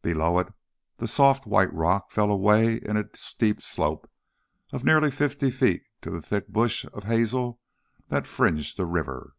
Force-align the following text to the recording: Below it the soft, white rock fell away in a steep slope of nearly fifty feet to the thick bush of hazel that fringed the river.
Below 0.00 0.38
it 0.38 0.54
the 0.96 1.06
soft, 1.06 1.44
white 1.44 1.70
rock 1.74 2.10
fell 2.10 2.30
away 2.30 2.76
in 2.76 2.96
a 2.96 3.10
steep 3.12 3.60
slope 3.60 4.10
of 4.72 4.84
nearly 4.84 5.10
fifty 5.10 5.50
feet 5.50 5.82
to 6.00 6.08
the 6.08 6.22
thick 6.22 6.48
bush 6.48 6.86
of 6.94 7.04
hazel 7.04 7.60
that 8.08 8.26
fringed 8.26 8.78
the 8.78 8.86
river. 8.86 9.34